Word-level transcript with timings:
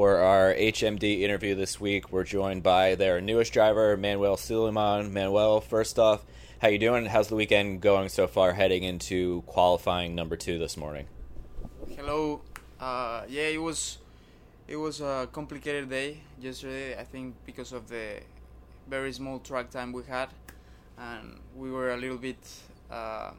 HMD 0.00 1.20
interview 1.20 1.54
this 1.54 1.78
week. 1.78 2.10
We're 2.10 2.24
joined 2.24 2.62
by 2.62 2.94
their 2.94 3.20
newest 3.20 3.52
driver, 3.52 3.96
Manuel 3.96 4.36
Sulaiman. 4.36 5.12
Manuel, 5.12 5.60
first 5.60 5.98
off, 5.98 6.24
how 6.60 6.68
you 6.68 6.78
doing? 6.78 7.06
How's 7.06 7.28
the 7.28 7.34
weekend 7.34 7.80
going 7.80 8.08
so 8.08 8.26
far, 8.26 8.54
heading 8.54 8.82
into 8.82 9.42
qualifying 9.42 10.14
number 10.14 10.36
two 10.36 10.58
this 10.58 10.76
morning? 10.76 11.06
Hello. 11.96 12.40
Uh, 12.80 13.24
yeah, 13.28 13.48
it 13.48 13.60
was 13.60 13.98
it 14.66 14.76
was 14.76 15.00
a 15.00 15.28
complicated 15.32 15.90
day 15.90 16.18
yesterday. 16.40 16.98
I 16.98 17.04
think 17.04 17.34
because 17.44 17.72
of 17.72 17.88
the 17.88 18.20
very 18.88 19.12
small 19.12 19.38
track 19.38 19.70
time 19.70 19.92
we 19.92 20.02
had, 20.04 20.30
and 20.98 21.40
we 21.54 21.70
were 21.70 21.92
a 21.92 21.96
little 21.96 22.18
bit 22.18 22.38
uh, 22.90 23.32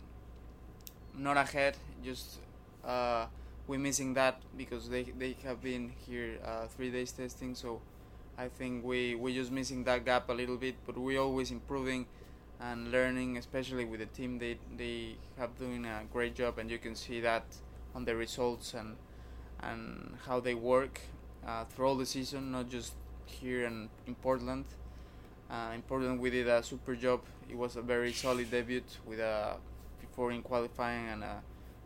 not 1.18 1.38
ahead. 1.38 1.78
Just 2.04 2.38
uh, 2.86 3.26
we're 3.72 3.80
missing 3.80 4.14
that 4.14 4.36
because 4.58 4.90
they 4.90 5.04
they 5.18 5.34
have 5.46 5.62
been 5.64 5.94
here 6.06 6.38
uh, 6.44 6.68
three 6.68 6.92
days 6.92 7.14
testing. 7.14 7.56
So 7.56 7.80
I 8.38 8.50
think 8.50 8.84
we 8.84 9.16
we 9.16 9.34
just 9.34 9.50
missing 9.50 9.86
that 9.86 10.04
gap 10.04 10.28
a 10.28 10.34
little 10.34 10.58
bit. 10.58 10.76
But 10.86 10.98
we're 10.98 11.22
always 11.22 11.52
improving 11.52 12.06
and 12.60 12.92
learning, 12.92 13.38
especially 13.38 13.86
with 13.86 14.02
the 14.02 14.08
team. 14.08 14.40
They 14.40 14.58
they 14.76 15.16
have 15.38 15.58
doing 15.58 15.86
a 15.86 16.04
great 16.12 16.36
job, 16.36 16.60
and 16.60 16.70
you 16.70 16.80
can 16.80 16.96
see 16.96 17.22
that 17.22 17.46
on 17.96 18.04
the 18.04 18.14
results 18.14 18.74
and 18.74 18.98
and 19.64 20.18
how 20.28 20.42
they 20.42 20.56
work 20.56 21.00
uh, 21.48 21.64
throughout 21.72 22.00
the 22.00 22.06
season, 22.06 22.52
not 22.52 22.68
just 22.70 22.92
here 23.26 23.66
in, 23.66 23.88
in 24.06 24.16
Portland. 24.16 24.66
Uh, 25.50 25.72
in 25.76 25.82
Portland, 25.84 26.20
we 26.20 26.30
did 26.30 26.48
a 26.48 26.62
super 26.62 26.96
job. 26.96 27.22
It 27.50 27.56
was 27.56 27.78
a 27.78 27.82
very 27.82 28.12
solid 28.12 28.52
debut 28.52 28.84
with 29.06 29.20
a 29.20 29.56
P4 30.02 30.36
in 30.36 30.42
qualifying 30.42 31.08
and 31.10 31.24
a 31.24 31.42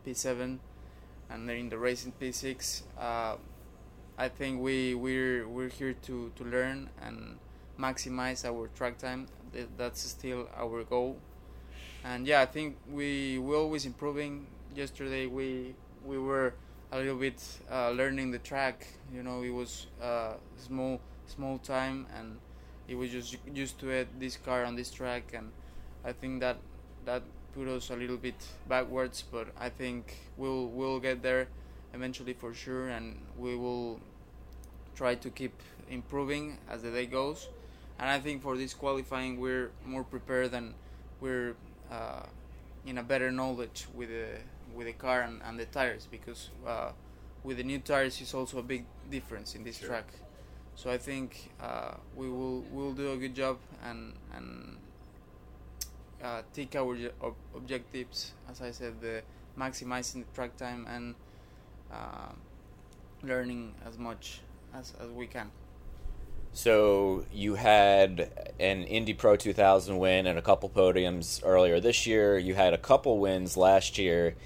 P7, 0.06 0.58
and 1.30 1.48
then 1.48 1.56
in 1.56 1.68
the 1.68 1.78
racing 1.78 2.12
P6. 2.20 2.82
Uh, 2.98 3.36
I 4.18 4.28
think 4.28 4.60
we 4.60 4.94
we're 4.94 5.46
we're 5.46 5.68
here 5.68 5.92
to 5.92 6.32
to 6.36 6.44
learn 6.44 6.88
and 7.02 7.36
maximize 7.78 8.44
our 8.44 8.68
track 8.68 8.98
time. 8.98 9.28
That's 9.76 10.00
still 10.02 10.48
our 10.56 10.84
goal. 10.84 11.16
And 12.04 12.26
yeah, 12.26 12.40
I 12.40 12.46
think 12.46 12.76
we 12.90 13.38
we 13.38 13.54
always 13.54 13.84
improving. 13.84 14.46
Yesterday 14.74 15.26
we 15.26 15.74
we 16.04 16.18
were 16.18 16.54
a 16.92 16.98
little 16.98 17.16
bit 17.16 17.42
uh, 17.70 17.90
learning 17.90 18.30
the 18.30 18.38
track. 18.38 18.86
You 19.12 19.22
know, 19.22 19.42
it 19.42 19.50
was 19.50 19.86
uh, 20.00 20.34
small 20.56 21.00
small 21.26 21.58
time 21.58 22.06
and 22.16 22.38
it 22.88 22.94
was 22.94 23.10
just 23.10 23.36
used 23.52 23.78
to 23.80 23.90
it 23.90 24.08
this 24.20 24.36
car 24.36 24.64
on 24.64 24.76
this 24.76 24.90
track 24.90 25.32
and 25.34 25.50
I 26.04 26.12
think 26.12 26.40
that 26.40 26.58
that 27.04 27.22
put 27.56 27.68
us 27.68 27.88
a 27.90 27.96
little 27.96 28.18
bit 28.18 28.34
backwards 28.68 29.24
but 29.32 29.48
I 29.58 29.70
think 29.70 30.14
we'll 30.36 30.66
we'll 30.68 31.00
get 31.00 31.22
there 31.22 31.48
eventually 31.94 32.34
for 32.34 32.52
sure 32.52 32.88
and 32.88 33.16
we 33.38 33.56
will 33.56 33.98
try 34.94 35.14
to 35.14 35.30
keep 35.30 35.54
improving 35.88 36.58
as 36.68 36.82
the 36.82 36.90
day 36.90 37.06
goes 37.06 37.48
and 37.98 38.10
I 38.10 38.18
think 38.20 38.42
for 38.42 38.56
this 38.56 38.74
qualifying 38.74 39.40
we're 39.40 39.70
more 39.86 40.04
prepared 40.04 40.52
and 40.52 40.74
we're 41.20 41.54
uh, 41.90 42.26
in 42.84 42.98
a 42.98 43.02
better 43.02 43.32
knowledge 43.32 43.86
with 43.94 44.10
the 44.10 44.26
with 44.74 44.86
the 44.86 44.92
car 44.92 45.22
and, 45.22 45.40
and 45.42 45.58
the 45.58 45.64
tires 45.64 46.06
because 46.10 46.50
uh, 46.66 46.90
with 47.42 47.56
the 47.56 47.64
new 47.64 47.78
tires 47.78 48.20
is 48.20 48.34
also 48.34 48.58
a 48.58 48.62
big 48.62 48.84
difference 49.10 49.54
in 49.54 49.64
this 49.64 49.78
sure. 49.78 49.88
track. 49.88 50.08
So 50.74 50.90
I 50.90 50.98
think 50.98 51.50
uh, 51.60 51.94
we 52.14 52.28
will 52.28 52.60
will 52.70 52.92
do 52.92 53.12
a 53.12 53.16
good 53.16 53.34
job 53.34 53.56
and 53.82 54.12
and 54.34 54.76
uh, 56.22 56.42
take 56.52 56.74
our 56.76 56.96
ob- 57.22 57.34
objectives. 57.54 58.32
As 58.50 58.60
I 58.60 58.70
said, 58.70 59.00
the 59.00 59.22
maximizing 59.58 60.24
the 60.26 60.34
track 60.34 60.56
time 60.56 60.86
and 60.88 61.14
uh, 61.92 62.32
learning 63.22 63.74
as 63.86 63.98
much 63.98 64.40
as, 64.74 64.94
as 65.00 65.10
we 65.10 65.26
can. 65.26 65.50
So 66.52 67.26
you 67.32 67.56
had 67.56 68.30
an 68.58 68.84
Indy 68.84 69.12
Pro 69.12 69.36
2000 69.36 69.98
win 69.98 70.26
and 70.26 70.38
a 70.38 70.42
couple 70.42 70.70
podiums 70.70 71.42
earlier 71.44 71.80
this 71.80 72.06
year. 72.06 72.38
You 72.38 72.54
had 72.54 72.72
a 72.72 72.78
couple 72.78 73.18
wins 73.18 73.56
last 73.58 73.98
year. 73.98 74.36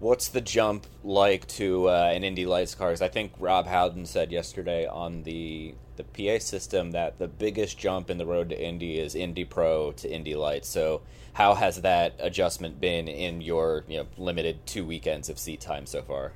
What's 0.00 0.28
the 0.28 0.40
jump 0.40 0.86
like 1.04 1.46
to 1.48 1.90
uh, 1.90 2.10
an 2.14 2.24
Indy 2.24 2.46
Lights 2.46 2.74
car? 2.74 2.88
Because 2.88 3.02
I 3.02 3.08
think 3.08 3.32
Rob 3.38 3.66
Howden 3.66 4.06
said 4.06 4.32
yesterday 4.32 4.86
on 4.86 5.24
the 5.24 5.74
the 5.96 6.04
PA 6.04 6.42
system 6.42 6.92
that 6.92 7.18
the 7.18 7.28
biggest 7.28 7.76
jump 7.76 8.08
in 8.08 8.16
the 8.16 8.24
road 8.24 8.48
to 8.48 8.58
Indy 8.58 8.98
is 8.98 9.14
Indy 9.14 9.44
Pro 9.44 9.92
to 9.92 10.10
Indy 10.10 10.34
Lights. 10.34 10.70
So 10.70 11.02
how 11.34 11.54
has 11.54 11.82
that 11.82 12.14
adjustment 12.18 12.80
been 12.80 13.08
in 13.08 13.42
your 13.42 13.84
you 13.88 13.98
know, 13.98 14.06
limited 14.16 14.64
two 14.64 14.86
weekends 14.86 15.28
of 15.28 15.38
seat 15.38 15.60
time 15.60 15.84
so 15.84 16.00
far? 16.00 16.32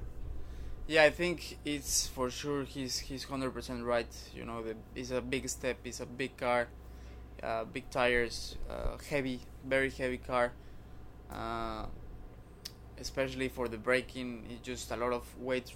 Yeah, 0.87 1.05
I 1.05 1.11
think 1.11 1.57
it's 1.65 2.07
for 2.07 2.29
sure 2.29 2.65
he's 2.65 2.99
he's 2.99 3.25
hundred 3.25 3.53
percent 3.53 3.83
right. 3.83 4.15
You 4.35 4.45
know, 4.45 4.63
the, 4.63 4.77
it's 4.95 5.11
a 5.11 5.23
big 5.23 5.49
step. 5.49 5.79
It's 5.85 6.01
a 6.01 6.07
big 6.07 6.37
car, 6.37 6.69
uh, 7.43 7.65
big 7.65 7.89
tires, 7.89 8.59
uh, 8.69 8.99
heavy, 9.09 9.41
very 9.65 9.89
heavy 9.89 10.19
car. 10.19 10.53
Especially 12.99 13.49
for 13.49 13.69
the 13.69 13.77
braking. 13.77 14.44
It's 14.50 14.62
just 14.62 14.91
a 14.91 14.97
lot 14.97 15.12
of 15.12 15.25
weight 15.38 15.72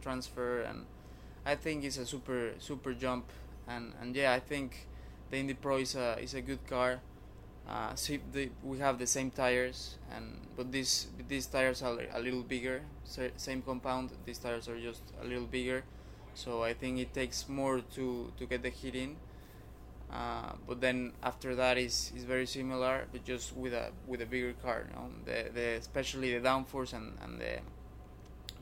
transfer, 0.00 0.60
and 0.62 0.86
I 1.44 1.54
think 1.56 1.84
it's 1.84 1.98
a 1.98 2.06
super 2.06 2.52
super 2.58 2.94
jump. 2.94 3.26
And 3.66 3.92
and 4.00 4.14
yeah, 4.14 4.32
I 4.32 4.40
think 4.40 4.86
the 5.30 5.38
Indy 5.38 5.54
Pro 5.54 5.78
is 5.78 5.94
a 5.96 6.18
is 6.20 6.34
a 6.34 6.40
good 6.40 6.66
car. 6.66 7.00
Uh, 7.68 7.94
the, 8.32 8.50
we 8.62 8.78
have 8.78 8.98
the 8.98 9.06
same 9.06 9.30
tires, 9.30 9.96
and 10.14 10.46
but 10.56 10.70
these 10.70 11.08
these 11.28 11.46
tires 11.46 11.82
are 11.82 11.98
a 12.12 12.20
little 12.20 12.42
bigger. 12.42 12.82
Same 13.36 13.62
compound. 13.62 14.10
These 14.26 14.38
tires 14.38 14.68
are 14.68 14.78
just 14.78 15.02
a 15.20 15.24
little 15.24 15.46
bigger, 15.46 15.82
so 16.34 16.62
I 16.62 16.74
think 16.74 16.98
it 16.98 17.14
takes 17.14 17.48
more 17.48 17.80
to 17.96 18.32
to 18.38 18.46
get 18.46 18.62
the 18.62 18.70
heat 18.70 18.94
in. 18.94 19.16
Uh, 20.12 20.52
but 20.66 20.80
then 20.80 21.12
after 21.22 21.54
that 21.56 21.76
is 21.76 22.12
is 22.16 22.24
very 22.24 22.46
similar, 22.46 23.06
but 23.12 23.24
just 23.24 23.56
with 23.56 23.74
a 23.74 23.90
with 24.06 24.20
a 24.20 24.26
bigger 24.26 24.52
car. 24.62 24.86
You 24.88 24.96
know? 24.96 25.10
the 25.24 25.50
the 25.52 25.66
especially 25.78 26.38
the 26.38 26.48
downforce 26.48 26.92
and, 26.92 27.16
and 27.22 27.40
the 27.40 27.58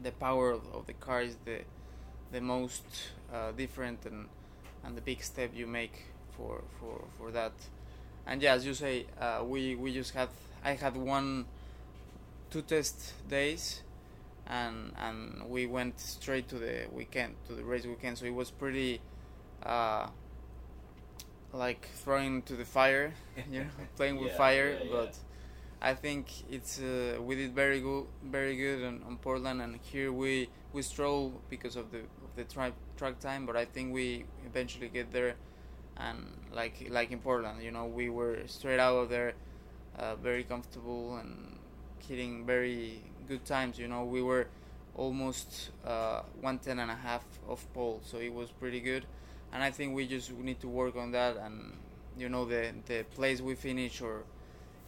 the 0.02 0.12
power 0.12 0.52
of, 0.52 0.86
the 0.86 0.94
car 0.94 1.22
is 1.22 1.36
the 1.44 1.60
the 2.32 2.40
most 2.40 2.84
uh, 3.32 3.52
different 3.52 4.06
and 4.06 4.28
and 4.84 4.96
the 4.96 5.00
big 5.02 5.22
step 5.22 5.50
you 5.54 5.66
make 5.66 6.06
for 6.36 6.62
for 6.80 7.04
for 7.18 7.30
that. 7.30 7.52
And 8.26 8.40
yeah, 8.40 8.54
as 8.54 8.64
you 8.64 8.74
say, 8.74 9.06
uh, 9.20 9.42
we 9.44 9.74
we 9.74 9.92
just 9.92 10.14
had 10.14 10.28
I 10.64 10.72
had 10.72 10.96
one 10.96 11.46
two 12.50 12.62
test 12.62 13.14
days 13.28 13.82
and 14.46 14.92
and 14.98 15.48
we 15.48 15.66
went 15.66 15.98
straight 15.98 16.48
to 16.48 16.56
the 16.58 16.86
weekend 16.92 17.34
to 17.48 17.54
the 17.54 17.64
race 17.64 17.86
weekend 17.86 18.18
so 18.18 18.26
it 18.26 18.34
was 18.34 18.50
pretty 18.50 19.00
uh, 19.64 20.06
like 21.52 21.88
throwing 21.94 22.42
to 22.42 22.54
the 22.54 22.64
fire, 22.64 23.12
you 23.50 23.60
know, 23.60 23.66
playing 23.96 24.16
with 24.18 24.32
yeah, 24.32 24.36
fire. 24.36 24.78
Yeah, 24.82 24.90
but 24.90 25.18
I 25.80 25.94
think 25.94 26.28
it's 26.50 26.80
uh, 26.80 27.18
we 27.20 27.34
did 27.34 27.54
very 27.54 27.80
good, 27.80 28.06
very 28.24 28.56
good 28.56 28.84
on, 28.84 29.02
on, 29.06 29.16
Portland, 29.18 29.60
and 29.60 29.78
here 29.82 30.12
we 30.12 30.48
we 30.72 30.82
stroll 30.82 31.40
because 31.50 31.76
of 31.76 31.90
the 31.90 31.98
of 31.98 32.36
the 32.36 32.44
track 32.44 32.72
track 32.96 33.18
time. 33.20 33.46
But 33.46 33.56
I 33.56 33.64
think 33.64 33.92
we 33.92 34.24
eventually 34.46 34.88
get 34.88 35.12
there, 35.12 35.34
and 35.96 36.18
like 36.52 36.88
like 36.90 37.10
in 37.10 37.18
Portland, 37.18 37.62
you 37.62 37.70
know, 37.70 37.86
we 37.86 38.08
were 38.08 38.38
straight 38.46 38.80
out 38.80 38.96
of 38.96 39.08
there, 39.10 39.34
uh, 39.98 40.16
very 40.16 40.44
comfortable 40.44 41.16
and 41.16 41.58
hitting 41.98 42.46
very 42.46 43.02
good 43.28 43.44
times. 43.44 43.78
You 43.78 43.88
know, 43.88 44.04
we 44.04 44.22
were 44.22 44.46
almost 44.94 45.70
uh, 45.84 46.22
one 46.40 46.58
ten 46.58 46.78
and 46.78 46.90
a 46.90 46.96
half 46.96 47.24
of 47.48 47.60
pole, 47.74 48.00
so 48.04 48.18
it 48.18 48.32
was 48.32 48.50
pretty 48.50 48.80
good 48.80 49.04
and 49.52 49.62
I 49.62 49.70
think 49.70 49.94
we 49.94 50.06
just 50.06 50.32
need 50.32 50.60
to 50.60 50.68
work 50.68 50.96
on 50.96 51.12
that. 51.12 51.36
And 51.36 51.72
you 52.16 52.28
know, 52.28 52.44
the 52.44 52.72
the 52.86 53.04
place 53.14 53.40
we 53.40 53.54
finish 53.54 54.00
or 54.00 54.24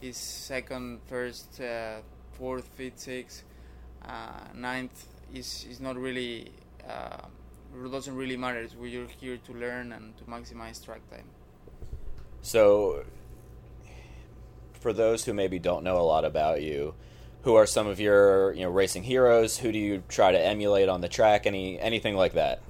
is 0.01 0.17
second, 0.17 0.99
first, 1.07 1.61
uh, 1.61 1.97
fourth, 2.33 2.67
fifth, 2.75 2.99
sixth, 2.99 3.43
uh, 4.03 4.41
ninth 4.53 5.07
is 5.33 5.65
is 5.69 5.79
not 5.79 5.97
really 5.97 6.51
uh, 6.87 7.17
doesn't 7.91 8.15
really 8.15 8.37
matter. 8.37 8.67
We're 8.79 9.07
here 9.19 9.37
to 9.37 9.53
learn 9.53 9.91
and 9.91 10.17
to 10.17 10.23
maximize 10.25 10.83
track 10.83 11.01
time. 11.09 11.29
So, 12.41 13.03
for 14.73 14.93
those 14.93 15.25
who 15.25 15.33
maybe 15.33 15.59
don't 15.59 15.83
know 15.83 15.97
a 15.97 16.05
lot 16.05 16.25
about 16.25 16.61
you, 16.61 16.93
who 17.41 17.55
are 17.55 17.65
some 17.65 17.87
of 17.87 17.99
your 17.99 18.53
you 18.53 18.61
know 18.61 18.69
racing 18.69 19.03
heroes? 19.03 19.57
Who 19.59 19.71
do 19.71 19.79
you 19.79 20.03
try 20.07 20.31
to 20.31 20.39
emulate 20.39 20.89
on 20.89 21.01
the 21.01 21.09
track? 21.09 21.45
Any 21.45 21.79
anything 21.79 22.15
like 22.15 22.33
that? 22.33 22.61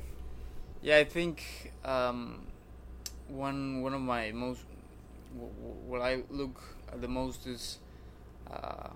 Yeah, 0.82 0.98
I 0.98 1.04
think 1.04 1.74
um, 1.86 2.42
one 3.28 3.82
one 3.82 3.94
of 3.94 4.02
my 4.02 4.32
most 4.32 4.62
what 5.88 6.02
I 6.02 6.24
look 6.30 6.62
at 6.92 7.02
the 7.02 7.08
most 7.08 7.46
is 7.48 7.80
uh, 8.52 8.90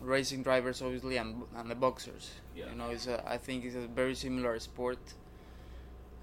racing 0.00 0.42
drivers, 0.42 0.82
obviously, 0.82 1.16
and 1.16 1.42
and 1.56 1.70
the 1.70 1.74
boxers. 1.74 2.30
Yeah. 2.54 2.70
You 2.70 2.76
know, 2.76 2.90
it's 2.90 3.06
a, 3.06 3.22
I 3.26 3.38
think 3.38 3.64
it's 3.64 3.76
a 3.76 3.86
very 3.86 4.14
similar 4.14 4.58
sport 4.58 4.98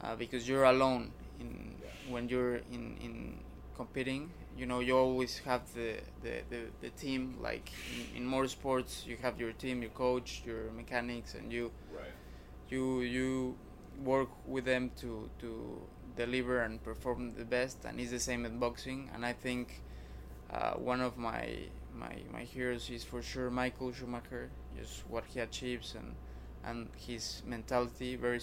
uh, 0.01 0.15
because 0.15 0.47
you're 0.47 0.65
alone 0.65 1.11
in 1.39 1.75
yeah. 1.81 2.13
when 2.13 2.29
you're 2.29 2.57
in 2.71 2.97
in 3.01 3.37
competing. 3.75 4.31
You 4.55 4.67
know, 4.67 4.81
you 4.81 4.95
always 4.95 5.39
have 5.39 5.61
the 5.73 5.97
the, 6.21 6.41
the, 6.49 6.61
the 6.81 6.89
team. 6.91 7.37
Like 7.41 7.71
in, 7.97 8.21
in 8.21 8.25
more 8.25 8.47
sports, 8.47 9.03
you 9.07 9.17
have 9.21 9.39
your 9.39 9.51
team, 9.53 9.81
your 9.81 9.91
coach, 9.91 10.43
your 10.45 10.71
mechanics, 10.75 11.33
and 11.33 11.51
you 11.51 11.71
right. 11.95 12.11
you 12.69 13.01
you 13.01 13.55
work 14.03 14.29
with 14.47 14.65
them 14.65 14.91
to 15.01 15.29
to 15.39 15.81
deliver 16.15 16.61
and 16.61 16.83
perform 16.83 17.33
the 17.35 17.45
best. 17.45 17.85
And 17.85 17.99
it's 17.99 18.11
the 18.11 18.19
same 18.19 18.45
in 18.45 18.59
boxing. 18.59 19.09
And 19.13 19.25
I 19.25 19.33
think 19.33 19.81
uh, 20.51 20.73
one 20.73 21.01
of 21.01 21.17
my 21.17 21.69
my 21.93 22.15
my 22.31 22.43
heroes 22.43 22.89
is 22.89 23.03
for 23.03 23.21
sure 23.21 23.49
Michael 23.51 23.91
Schumacher. 23.93 24.49
Just 24.77 25.07
what 25.09 25.25
he 25.33 25.39
achieves 25.39 25.95
and 25.95 26.15
and 26.63 26.89
his 26.97 27.43
mentality 27.45 28.15
very 28.15 28.42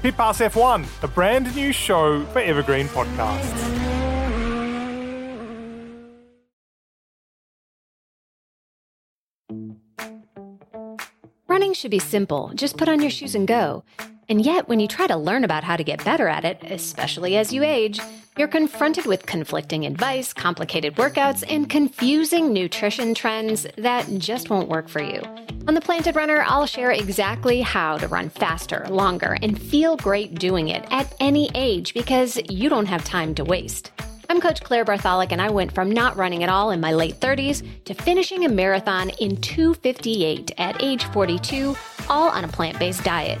Pit 0.00 0.16
Pass 0.16 0.38
F1, 0.38 0.86
a 1.02 1.08
brand 1.08 1.52
new 1.56 1.72
show 1.72 2.24
for 2.26 2.38
Evergreen 2.38 2.86
Podcasts. 2.86 3.88
Running 11.48 11.72
should 11.72 11.90
be 11.90 11.98
simple. 11.98 12.52
Just 12.54 12.76
put 12.76 12.88
on 12.88 13.00
your 13.00 13.10
shoes 13.10 13.34
and 13.34 13.48
go. 13.48 13.82
And 14.28 14.40
yet, 14.40 14.68
when 14.68 14.78
you 14.78 14.86
try 14.86 15.08
to 15.08 15.16
learn 15.16 15.42
about 15.42 15.64
how 15.64 15.74
to 15.74 15.82
get 15.82 16.04
better 16.04 16.28
at 16.28 16.44
it, 16.44 16.62
especially 16.62 17.36
as 17.36 17.52
you 17.52 17.64
age, 17.64 17.98
you're 18.38 18.46
confronted 18.48 19.04
with 19.04 19.26
conflicting 19.26 19.84
advice, 19.84 20.32
complicated 20.32 20.94
workouts, 20.94 21.42
and 21.48 21.68
confusing 21.68 22.52
nutrition 22.52 23.12
trends 23.12 23.66
that 23.76 24.06
just 24.18 24.48
won't 24.48 24.68
work 24.68 24.88
for 24.88 25.02
you. 25.02 25.20
On 25.66 25.74
The 25.74 25.80
Planted 25.80 26.14
Runner, 26.14 26.44
I'll 26.46 26.66
share 26.66 26.92
exactly 26.92 27.60
how 27.60 27.98
to 27.98 28.06
run 28.06 28.30
faster, 28.30 28.86
longer, 28.88 29.36
and 29.42 29.60
feel 29.60 29.96
great 29.96 30.36
doing 30.36 30.68
it 30.68 30.86
at 30.90 31.12
any 31.18 31.50
age 31.54 31.94
because 31.94 32.38
you 32.48 32.68
don't 32.68 32.86
have 32.86 33.04
time 33.04 33.34
to 33.34 33.44
waste. 33.44 33.90
I'm 34.30 34.40
Coach 34.40 34.62
Claire 34.62 34.84
Bartholic, 34.84 35.32
and 35.32 35.42
I 35.42 35.50
went 35.50 35.72
from 35.72 35.90
not 35.90 36.16
running 36.16 36.44
at 36.44 36.48
all 36.48 36.70
in 36.70 36.80
my 36.80 36.92
late 36.92 37.18
30s 37.18 37.84
to 37.86 37.94
finishing 37.94 38.44
a 38.44 38.48
marathon 38.48 39.10
in 39.20 39.36
258 39.40 40.52
at 40.58 40.80
age 40.80 41.04
42, 41.06 41.76
all 42.08 42.28
on 42.28 42.44
a 42.44 42.48
plant 42.48 42.78
based 42.78 43.02
diet. 43.02 43.40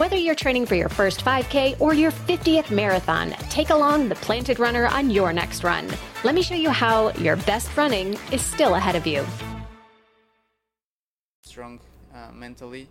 Whether 0.00 0.16
you're 0.16 0.34
training 0.34 0.64
for 0.64 0.76
your 0.76 0.88
first 0.88 1.22
5K 1.26 1.78
or 1.78 1.92
your 1.92 2.10
50th 2.10 2.70
marathon, 2.70 3.32
take 3.50 3.68
along 3.68 4.08
the 4.08 4.14
Planted 4.14 4.58
Runner 4.58 4.86
on 4.86 5.10
your 5.10 5.30
next 5.30 5.62
run. 5.62 5.86
Let 6.24 6.34
me 6.34 6.40
show 6.40 6.54
you 6.54 6.70
how 6.70 7.10
your 7.20 7.36
best 7.44 7.68
running 7.76 8.16
is 8.32 8.40
still 8.40 8.76
ahead 8.76 8.96
of 8.96 9.06
you. 9.06 9.26
strong 11.42 11.80
uh, 12.14 12.32
mentally, 12.32 12.88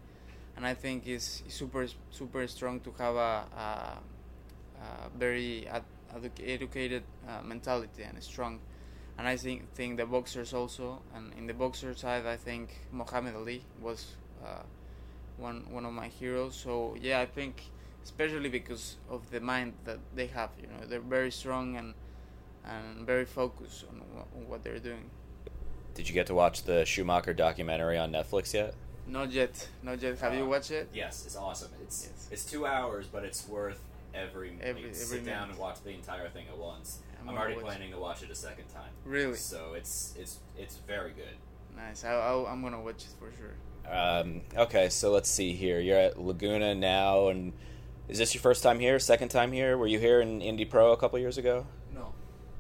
and 0.56 0.68
I 0.68 0.76
think 0.76 1.08
it's 1.08 1.42
super 1.48 1.88
super 2.12 2.46
strong 2.46 2.80
to 2.82 2.92
have 3.00 3.16
a, 3.16 3.34
a, 3.58 3.98
a 4.78 5.10
very 5.18 5.66
ad, 5.68 5.86
educated 6.46 7.02
uh, 7.28 7.42
mentality 7.42 8.04
and 8.04 8.22
strong. 8.22 8.60
And 9.18 9.28
I 9.28 9.36
think 9.36 9.66
think 9.74 9.98
the 9.98 10.06
boxers 10.06 10.54
also, 10.54 11.02
and 11.16 11.34
in 11.34 11.48
the 11.48 11.56
boxer 11.56 11.96
side, 11.96 12.28
I 12.28 12.38
think 12.38 12.70
Muhammad 12.92 13.34
Ali 13.36 13.66
was 13.82 14.14
uh, 14.46 14.62
one 15.40 15.66
one 15.72 15.86
of 15.86 15.94
my 15.94 16.08
heroes. 16.08 16.56
So 16.56 16.96
yeah, 17.02 17.20
I 17.20 17.26
think 17.26 17.64
especially 18.04 18.50
because 18.50 18.98
of 19.10 19.30
the 19.32 19.40
mind 19.40 19.74
that 19.86 20.00
they 20.16 20.28
have, 20.28 20.50
you 20.62 20.68
know, 20.68 20.86
they're 20.88 21.00
very 21.18 21.32
strong 21.32 21.76
and 21.78 21.94
and 22.66 23.06
very 23.08 23.26
focused 23.26 23.86
on, 23.90 24.02
wh- 24.16 24.38
on 24.38 24.48
what 24.50 24.64
they're 24.64 24.80
doing. 24.80 25.10
Did 25.96 26.08
you 26.08 26.14
get 26.14 26.28
to 26.28 26.34
watch 26.34 26.64
the 26.64 26.86
Schumacher 26.86 27.34
documentary 27.34 27.98
on 27.98 28.12
Netflix 28.12 28.54
yet? 28.54 28.74
Not 29.08 29.32
yet, 29.32 29.68
not 29.82 30.02
yet. 30.02 30.20
Have 30.20 30.36
you 30.36 30.44
Uh, 30.44 30.48
watched 30.54 30.72
it? 30.72 30.88
Yes, 30.94 31.26
it's 31.26 31.36
awesome. 31.36 31.72
It's 31.82 32.08
Yes. 32.08 32.28
it's 32.32 32.46
two 32.46 32.66
hours, 32.66 33.08
but 33.08 33.24
it's 33.24 33.48
worth 33.48 33.82
every. 34.14 34.52
Every- 34.62 34.84
like, 34.84 34.92
every 34.92 34.94
sit 34.94 35.26
down 35.26 35.50
and 35.50 35.58
watch 35.58 35.78
the 35.84 35.92
entire 35.92 36.30
thing 36.30 36.46
at 36.48 36.58
once. 36.58 37.00
I'm 37.22 37.30
I'm, 37.30 37.38
already 37.38 37.56
planning 37.60 37.92
to 37.92 37.98
watch 38.00 38.24
it 38.24 38.30
a 38.30 38.36
second 38.36 38.66
time. 38.74 38.92
Really? 39.04 39.36
So 39.36 39.74
it's 39.74 40.14
it's 40.18 40.38
it's 40.58 40.76
very 40.88 41.12
good. 41.12 41.36
Nice. 41.76 42.04
I, 42.06 42.12
I, 42.14 42.52
I'm 42.52 42.62
gonna 42.62 42.80
watch 42.82 43.04
it 43.06 43.14
for 43.20 43.32
sure. 43.38 43.56
Um, 43.92 44.42
okay, 44.56 44.90
so 44.90 45.12
let's 45.12 45.30
see 45.30 45.54
here. 45.54 45.80
You're 45.80 45.98
at 45.98 46.20
Laguna 46.20 46.76
now, 46.76 47.30
and 47.30 47.54
is 48.08 48.18
this 48.18 48.34
your 48.34 48.42
first 48.42 48.64
time 48.64 48.80
here? 48.80 49.00
Second 49.00 49.30
time 49.30 49.52
here? 49.52 49.78
Were 49.78 49.88
you 49.88 50.00
here 50.00 50.22
in 50.22 50.42
Indy 50.42 50.66
Pro 50.66 50.92
a 50.92 50.98
couple 50.98 51.18
years 51.20 51.38
ago? 51.38 51.66
No. 51.94 52.14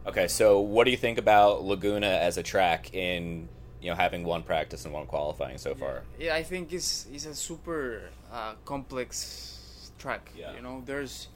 Okay, 0.07 0.27
so 0.27 0.59
what 0.59 0.85
do 0.85 0.91
you 0.91 0.97
think 0.97 1.17
about 1.17 1.63
Laguna 1.63 2.07
as 2.07 2.37
a 2.37 2.43
track 2.43 2.93
in 2.93 3.47
you 3.81 3.89
know 3.89 3.95
having 3.95 4.23
one 4.23 4.43
practice 4.43 4.85
and 4.85 4.93
one 4.93 5.05
qualifying 5.05 5.57
so 5.57 5.75
far? 5.75 6.03
Yeah, 6.17 6.35
I 6.35 6.43
think 6.43 6.73
it's 6.73 7.05
it's 7.11 7.25
a 7.25 7.35
super 7.35 8.09
uh, 8.31 8.53
complex 8.65 9.91
track. 9.99 10.31
Yeah. 10.35 10.55
You 10.55 10.61
know, 10.61 10.81
there's 10.85 11.27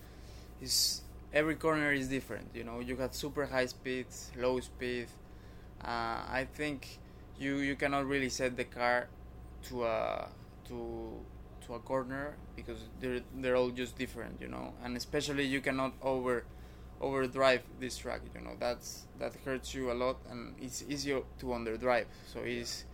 is 0.62 1.02
every 1.34 1.56
corner 1.56 1.92
is 1.92 2.08
different. 2.08 2.50
You 2.54 2.64
know, 2.64 2.80
you 2.80 2.96
got 2.96 3.14
super 3.14 3.46
high 3.46 3.68
speed, 3.68 4.08
low 4.38 4.60
speed. 4.60 5.08
Uh, 5.84 6.24
I 6.30 6.48
think 6.54 7.00
you 7.38 7.58
you 7.58 7.76
cannot 7.76 8.08
really 8.08 8.30
set 8.30 8.58
the 8.58 8.64
car 8.64 9.08
to 9.70 9.84
a 9.86 10.28
to 10.68 11.20
to 11.66 11.76
a 11.76 11.80
corner 11.80 12.36
because 12.56 12.80
they're 13.00 13.22
they're 13.36 13.56
all 13.56 13.70
just 13.72 13.98
different. 13.98 14.42
You 14.42 14.48
know, 14.48 14.74
and 14.84 14.98
especially 14.98 15.46
you 15.46 15.62
cannot 15.62 15.94
over 16.02 16.44
overdrive 17.02 17.64
this 17.80 17.98
track. 17.98 18.22
You 18.36 18.42
know, 18.42 18.56
that's 18.60 19.06
that 19.20 19.34
hurts 19.46 19.74
you 19.74 19.92
a 19.92 19.94
lot, 19.94 20.18
and 20.30 20.56
it's 20.62 20.84
easier 20.88 21.22
to 21.40 21.46
underdrive. 21.48 22.06
So 22.32 22.42
it's 22.42 22.86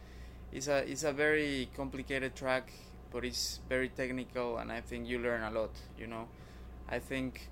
it's 0.52 0.68
a 0.68 0.90
it's 0.90 1.04
a 1.04 1.12
very 1.14 1.70
complicated 1.76 2.36
track, 2.36 2.72
but 3.12 3.24
it's 3.26 3.60
very 3.70 3.90
technical, 3.90 4.58
and 4.58 4.72
I 4.72 4.82
think 4.82 5.08
you 5.08 5.20
learn 5.20 5.44
a 5.44 5.52
lot. 5.52 5.72
You 5.98 6.08
know, 6.08 6.28
I 6.90 7.00
think 7.00 7.50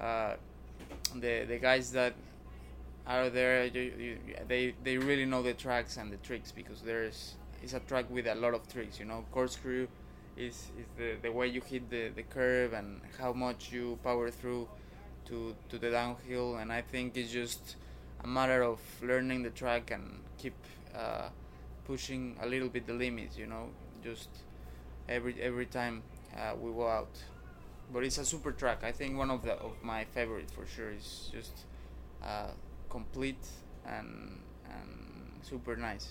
uh, 0.00 0.34
the 1.14 1.44
the 1.44 1.58
guys 1.58 1.92
that 1.92 2.14
are 3.06 3.30
there, 3.30 3.66
you, 3.66 3.82
you, 3.98 4.18
they 4.48 4.74
they 4.82 4.98
really 4.98 5.24
know 5.24 5.42
the 5.42 5.54
tracks 5.54 5.96
and 5.96 6.12
the 6.12 6.16
tricks 6.18 6.52
because 6.52 6.82
there's 6.82 7.34
it's 7.62 7.74
a 7.74 7.80
track 7.80 8.10
with 8.10 8.26
a 8.26 8.34
lot 8.34 8.54
of 8.54 8.68
tricks. 8.72 8.98
You 8.98 9.06
know, 9.06 9.24
corkscrew 9.32 9.88
is 10.36 10.70
is 10.78 10.86
the, 10.98 11.16
the 11.22 11.32
way 11.32 11.46
you 11.48 11.60
hit 11.60 11.88
the, 11.90 12.08
the 12.08 12.22
curve 12.22 12.72
and 12.72 13.00
how 13.18 13.32
much 13.32 13.72
you 13.72 13.98
power 14.04 14.30
through 14.30 14.68
to 15.26 15.54
to 15.68 15.78
the 15.78 15.90
downhill, 15.90 16.56
and 16.56 16.72
I 16.72 16.82
think 16.82 17.16
it's 17.16 17.32
just 17.32 17.76
a 18.24 18.26
matter 18.26 18.62
of 18.62 18.80
learning 19.02 19.42
the 19.42 19.50
track 19.50 19.90
and 19.90 20.20
keep 20.38 20.54
uh, 20.94 21.28
pushing 21.86 22.36
a 22.42 22.46
little 22.46 22.68
bit 22.68 22.86
the 22.86 22.94
limits. 22.94 23.36
You 23.38 23.46
know, 23.46 23.68
just 24.02 24.28
every 25.08 25.34
every 25.40 25.66
time 25.66 26.02
uh, 26.36 26.54
we 26.60 26.72
go 26.72 26.88
out. 26.88 27.10
But 27.92 28.02
it's 28.04 28.18
a 28.18 28.24
super 28.24 28.50
track. 28.50 28.82
I 28.82 28.90
think 28.92 29.16
one 29.16 29.30
of 29.30 29.42
the 29.42 29.52
of 29.54 29.72
my 29.82 30.04
favorites 30.04 30.52
for 30.52 30.66
sure. 30.66 30.90
is 30.90 31.30
just 31.32 31.64
uh, 32.22 32.50
complete 32.90 33.46
and 33.86 34.40
and 34.68 34.90
super 35.42 35.76
nice. 35.76 36.08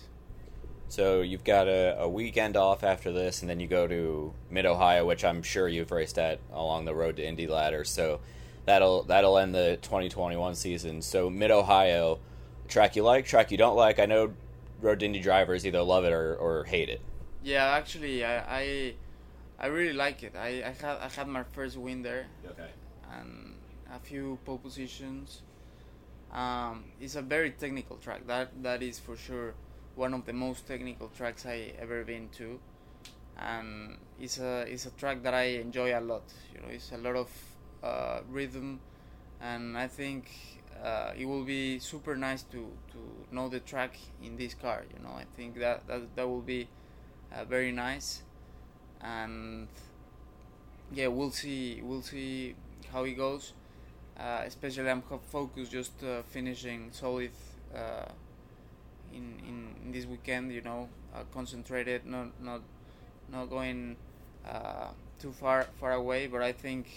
So 0.88 1.22
you've 1.22 1.44
got 1.44 1.68
a, 1.68 2.00
a 2.00 2.08
weekend 2.08 2.56
off 2.56 2.84
after 2.84 3.12
this, 3.12 3.42
and 3.42 3.50
then 3.50 3.60
you 3.60 3.68
go 3.68 3.88
to 3.88 4.34
Mid 4.50 4.66
Ohio, 4.66 5.06
which 5.06 5.26
I'm 5.26 5.42
sure 5.44 5.68
you've 5.68 5.92
raced 5.92 6.18
at 6.18 6.40
along 6.54 6.86
the 6.86 6.94
road 6.96 7.18
to 7.18 7.26
Indy 7.26 7.48
Ladder. 7.48 7.84
So 7.84 8.20
that'll 8.66 9.04
that'll 9.04 9.38
end 9.38 9.54
the 9.56 9.78
2021 9.82 10.56
season. 10.56 11.02
So 11.02 11.30
Mid 11.30 11.52
Ohio, 11.52 12.20
track 12.68 12.96
you 12.96 13.04
like, 13.04 13.26
track 13.26 13.52
you 13.52 13.58
don't 13.58 13.76
like. 13.76 14.00
I 14.00 14.06
know 14.06 14.34
road 14.82 15.00
to 15.00 15.06
Indy 15.06 15.20
drivers 15.20 15.66
either 15.66 15.82
love 15.82 16.06
it 16.06 16.14
or, 16.14 16.36
or 16.36 16.64
hate 16.66 16.90
it. 16.90 17.02
Yeah, 17.44 17.66
actually, 17.72 18.24
I, 18.24 18.38
I 18.60 18.94
I 19.60 19.68
really 19.68 19.94
like 19.94 20.24
it. 20.24 20.36
I, 20.36 20.64
I 20.64 20.76
had 20.80 20.98
I 21.02 21.10
had 21.10 21.28
my 21.28 21.44
first 21.44 21.78
win 21.78 22.02
there 22.04 22.28
Okay. 22.46 22.70
and 23.12 23.56
a 23.92 24.00
few 24.00 24.38
pole 24.46 24.58
positions. 24.60 25.42
Um, 26.32 26.86
it's 27.00 27.16
a 27.16 27.22
very 27.22 27.52
technical 27.52 27.98
track. 27.98 28.28
That 28.28 28.62
that 28.64 28.84
is 28.84 29.00
for 29.00 29.16
sure 29.16 29.54
one 29.96 30.14
of 30.14 30.26
the 30.26 30.34
most 30.34 30.68
technical 30.68 31.10
tracks 31.10 31.46
I 31.46 31.74
ever 31.80 32.04
been 32.04 32.30
to, 32.38 32.60
and 33.38 33.98
it's 34.20 34.40
a 34.40 34.62
it's 34.68 34.86
a 34.86 34.92
track 34.92 35.24
that 35.24 35.34
I 35.34 35.44
enjoy 35.66 35.98
a 35.98 36.02
lot. 36.02 36.24
You 36.54 36.62
know, 36.62 36.70
it's 36.70 36.92
a 36.92 36.98
lot 36.98 37.16
of 37.16 37.30
uh, 37.84 38.22
rhythm, 38.30 38.80
and 39.42 39.78
I 39.78 39.88
think 39.88 40.32
uh, 40.84 41.12
it 41.18 41.26
will 41.26 41.44
be 41.44 41.80
super 41.80 42.16
nice 42.16 42.44
to 42.44 42.72
to 42.94 43.00
know 43.36 43.50
the 43.50 43.60
track 43.62 43.98
in 44.24 44.38
this 44.38 44.54
car. 44.54 44.84
You 44.96 45.04
know, 45.04 45.14
I 45.16 45.26
think 45.36 45.60
that 45.60 45.88
that 45.88 46.16
that 46.16 46.28
will 46.28 46.42
be 46.42 46.68
uh, 47.34 47.46
very 47.46 47.72
nice, 47.72 48.24
and 49.02 49.68
yeah, 50.94 51.08
we'll 51.08 51.32
see 51.32 51.82
we'll 51.84 52.02
see 52.02 52.56
how 52.92 53.04
it 53.04 53.14
goes. 53.14 53.54
Uh, 54.20 54.44
especially, 54.46 54.90
I'm 54.90 55.04
focused 55.32 55.72
just 55.72 56.04
uh, 56.04 56.24
finishing 56.24 56.90
solid 56.92 57.32
uh, 57.76 58.06
in, 59.16 59.40
in 59.48 59.76
in 59.86 59.92
this 59.92 60.06
weekend. 60.06 60.52
You 60.52 60.62
know, 60.62 60.90
uh, 61.16 61.24
concentrated, 61.34 62.06
not 62.06 62.28
not 62.42 62.62
not 63.32 63.50
going 63.50 63.96
uh, 64.48 64.90
too 65.20 65.32
far 65.32 65.68
far 65.80 65.94
away. 65.94 66.28
But 66.28 66.42
I 66.42 66.52
think 66.52 66.88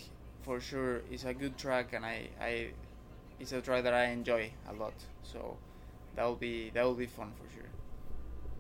for 0.43 0.61
sure 0.61 1.03
it's 1.11 1.25
a 1.25 1.35
good 1.35 1.57
track, 1.57 1.93
and 1.93 2.05
I, 2.05 2.29
I 2.41 2.69
it's 3.41 3.53
a 3.53 3.61
track 3.61 3.85
that 3.85 3.95
I 3.95 4.07
enjoy 4.07 4.51
a 4.69 4.73
lot. 4.75 4.95
So 5.23 5.57
that 6.17 6.25
will 6.25 6.37
be 6.37 6.71
that 6.75 6.85
will 6.85 6.95
be 6.95 7.07
fun 7.07 7.33
for 7.37 7.53
sure. 7.55 7.69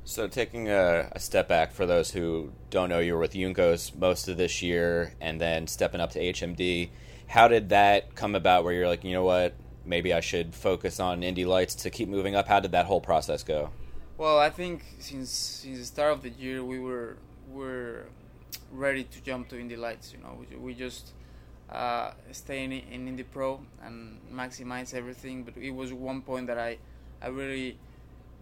So 0.04 0.26
taking 0.26 0.68
a, 0.70 1.10
a 1.12 1.20
step 1.20 1.48
back 1.48 1.72
for 1.72 1.84
those 1.84 2.12
who 2.12 2.52
don't 2.70 2.88
know, 2.88 2.98
you 2.98 3.12
were 3.12 3.20
with 3.20 3.34
Juncos 3.34 3.94
most 3.94 4.28
of 4.28 4.36
this 4.36 4.62
year, 4.62 5.14
and 5.20 5.40
then 5.40 5.66
stepping 5.66 6.00
up 6.00 6.10
to 6.12 6.18
HMD. 6.18 6.90
How 7.26 7.46
did 7.46 7.68
that 7.68 8.14
come 8.14 8.34
about? 8.34 8.64
Where 8.64 8.72
you're 8.72 8.88
like, 8.88 9.04
you 9.04 9.12
know 9.12 9.24
what, 9.24 9.54
maybe 9.88 10.12
I 10.12 10.20
should 10.20 10.54
focus 10.54 11.00
on 11.00 11.22
Indy 11.22 11.44
Lights 11.44 11.74
to 11.76 11.90
keep 11.90 12.08
moving 12.08 12.34
up. 12.36 12.46
How 12.46 12.60
did 12.60 12.72
that 12.72 12.86
whole 12.86 13.00
process 13.00 13.42
go? 13.42 13.70
Well, 14.18 14.38
I 14.38 14.50
think 14.50 14.84
since 14.98 15.30
since 15.30 15.78
the 15.78 15.84
start 15.84 16.12
of 16.12 16.22
the 16.22 16.30
year 16.30 16.62
we 16.62 16.78
were 16.78 17.16
were 17.50 18.06
ready 18.72 19.04
to 19.04 19.20
jump 19.22 19.48
to 19.48 19.58
Indy 19.58 19.76
Lights. 19.76 20.12
You 20.12 20.20
know, 20.22 20.38
we, 20.50 20.56
we 20.56 20.74
just 20.74 21.12
uh, 21.70 22.12
stay 22.32 22.64
in, 22.64 22.72
in 22.72 23.08
Indy 23.08 23.22
Pro 23.22 23.60
and 23.84 24.18
maximize 24.32 24.92
everything. 24.94 25.44
But 25.44 25.56
it 25.56 25.70
was 25.70 25.92
one 25.92 26.22
point 26.22 26.46
that 26.48 26.58
I 26.58 26.78
I 27.22 27.28
really 27.28 27.78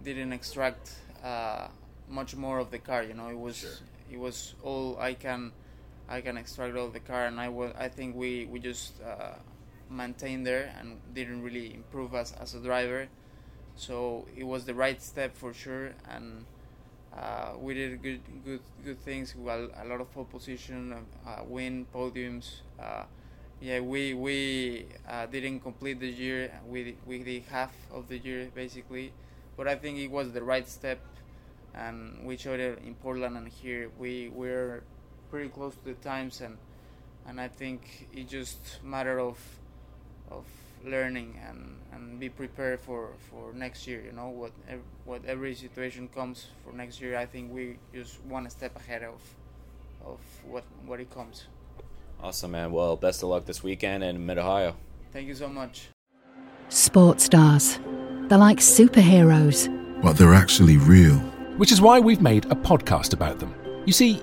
didn't 0.02 0.32
extract 0.32 0.94
uh, 1.24 1.68
much 2.08 2.34
more 2.36 2.58
of 2.58 2.70
the 2.70 2.78
car. 2.78 3.02
You 3.02 3.14
know, 3.14 3.28
it 3.28 3.38
was 3.38 3.56
Sure. 3.56 3.70
it 4.12 4.18
was 4.18 4.54
all 4.62 4.96
I 4.98 5.14
can 5.14 5.52
I 6.08 6.20
can 6.20 6.36
extract 6.38 6.72
out 6.76 6.86
of 6.86 6.92
the 6.92 7.00
car, 7.00 7.26
and 7.26 7.38
I 7.40 7.48
wa- 7.48 7.72
I 7.78 7.88
think 7.88 8.16
we 8.16 8.46
we 8.46 8.58
just 8.60 8.94
uh, 9.02 9.34
maintained 9.90 10.46
there 10.46 10.72
and 10.78 10.98
didn't 11.14 11.42
really 11.42 11.74
improve 11.74 12.14
as 12.14 12.32
as 12.32 12.54
a 12.54 12.60
driver. 12.60 13.08
So 13.76 14.26
it 14.36 14.44
was 14.44 14.64
the 14.64 14.74
right 14.74 15.00
step 15.02 15.36
for 15.36 15.52
sure, 15.52 15.92
and 16.08 16.46
uh, 17.16 17.52
we 17.58 17.74
did 17.74 18.02
good 18.02 18.20
good 18.44 18.60
good 18.84 19.00
things. 19.00 19.34
Well, 19.36 19.68
a 19.76 19.84
lot 19.84 20.00
of 20.00 20.12
pole 20.12 20.24
position, 20.24 20.94
uh, 21.26 21.42
win 21.46 21.86
podiums. 21.94 22.60
Uh, 22.80 23.04
yeah, 23.60 23.80
we 23.80 24.14
we 24.14 24.86
uh, 25.08 25.26
didn't 25.26 25.60
complete 25.60 26.00
the 26.00 26.08
year. 26.08 26.50
We 26.66 26.96
we 27.06 27.18
did 27.22 27.44
half 27.50 27.72
of 27.92 28.08
the 28.08 28.18
year 28.18 28.48
basically, 28.54 29.12
but 29.56 29.68
I 29.68 29.76
think 29.76 29.98
it 29.98 30.10
was 30.10 30.32
the 30.32 30.42
right 30.42 30.68
step, 30.68 31.00
and 31.74 32.24
we 32.24 32.36
showed 32.36 32.60
it 32.60 32.78
in 32.84 32.94
Portland 32.94 33.36
and 33.36 33.48
here. 33.48 33.90
We 33.98 34.28
we're 34.28 34.82
pretty 35.30 35.48
close 35.48 35.74
to 35.74 35.84
the 35.84 35.94
times, 35.94 36.40
and 36.40 36.56
and 37.26 37.40
I 37.40 37.48
think 37.48 38.08
it's 38.12 38.30
just 38.30 38.82
matter 38.84 39.18
of 39.18 39.38
of 40.30 40.44
learning 40.84 41.38
and, 41.48 41.76
and 41.92 42.20
be 42.20 42.28
prepared 42.28 42.80
for, 42.80 43.10
for 43.30 43.52
next 43.52 43.86
year. 43.86 44.02
You 44.04 44.12
know 44.12 44.28
what 44.28 44.52
what 45.04 45.24
every 45.24 45.54
situation 45.54 46.08
comes 46.08 46.46
for 46.64 46.72
next 46.72 47.00
year. 47.00 47.16
I 47.16 47.26
think 47.26 47.52
we 47.52 47.78
just 47.94 48.22
one 48.24 48.48
step 48.50 48.76
ahead 48.76 49.02
of 49.02 49.20
of 50.04 50.18
what 50.48 50.64
what 50.86 51.00
it 51.00 51.10
comes. 51.10 51.46
Awesome, 52.22 52.52
man. 52.52 52.72
Well, 52.72 52.96
best 52.96 53.22
of 53.22 53.28
luck 53.28 53.44
this 53.44 53.62
weekend 53.62 54.02
in 54.04 54.24
Mid 54.24 54.38
Ohio. 54.38 54.76
Thank 55.12 55.28
you 55.28 55.34
so 55.34 55.48
much. 55.48 55.88
Sports 56.68 57.24
stars. 57.24 57.78
They're 58.28 58.38
like 58.38 58.58
superheroes. 58.58 59.68
but 60.02 60.16
they're 60.16 60.34
actually 60.34 60.76
real. 60.78 61.16
which 61.58 61.72
is 61.72 61.80
why 61.80 61.98
we've 62.00 62.20
made 62.20 62.44
a 62.46 62.54
podcast 62.54 63.12
about 63.14 63.38
them. 63.38 63.54
You 63.86 63.92
see, 63.92 64.22